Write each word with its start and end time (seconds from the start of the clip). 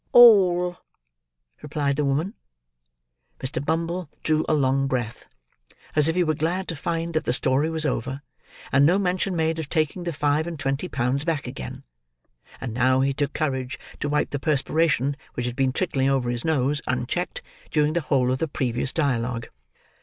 "All," 0.13 0.77
replied 1.61 1.95
the 1.97 2.03
woman. 2.05 2.33
Mr. 3.39 3.63
Bumble 3.63 4.09
drew 4.23 4.43
a 4.49 4.53
long 4.55 4.87
breath, 4.87 5.27
as 5.95 6.07
if 6.09 6.15
he 6.15 6.23
were 6.23 6.33
glad 6.33 6.67
to 6.69 6.75
find 6.75 7.13
that 7.13 7.25
the 7.25 7.31
story 7.33 7.69
was 7.69 7.85
over, 7.85 8.23
and 8.71 8.83
no 8.83 8.97
mention 8.97 9.35
made 9.35 9.59
of 9.59 9.69
taking 9.69 10.03
the 10.03 10.11
five 10.11 10.47
and 10.47 10.57
twenty 10.57 10.87
pounds 10.87 11.23
back 11.23 11.45
again; 11.45 11.83
and 12.59 12.73
now 12.73 13.01
he 13.01 13.13
took 13.13 13.33
courage 13.33 13.77
to 13.99 14.09
wipe 14.09 14.31
the 14.31 14.39
perspiration 14.39 15.15
which 15.35 15.45
had 15.45 15.55
been 15.55 15.71
trickling 15.71 16.09
over 16.09 16.31
his 16.31 16.43
nose, 16.43 16.81
unchecked, 16.87 17.43
during 17.69 17.93
the 17.93 18.01
whole 18.01 18.31
of 18.31 18.39
the 18.39 18.47
previous 18.47 18.91
dialogue. 18.91 19.49